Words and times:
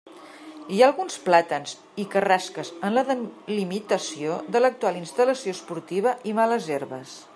Hi 0.75 0.79
ha 0.83 0.85
alguns 0.85 1.17
plàtans 1.25 1.73
i 2.03 2.05
carrasques 2.15 2.71
en 2.89 2.97
la 2.99 3.03
delimitació 3.11 4.39
de 4.57 4.63
l'actual 4.65 4.99
instal·lació 5.03 5.55
esportiva, 5.59 6.15
i 6.33 6.35
males 6.41 6.73
herbes. 6.79 7.15